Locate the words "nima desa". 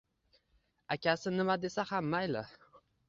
1.35-1.83